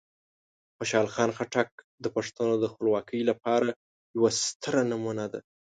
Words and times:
خوشحال 0.77 1.07
خان 1.13 1.29
خټک 1.37 1.69
د 2.03 2.05
پښتنو 2.15 2.53
د 2.59 2.65
خپلواکۍ 2.71 3.21
لپاره 3.29 3.67
یوه 4.15 4.29
ستره 4.43 4.81
نمونه 4.91 5.25
ده. 5.31 5.39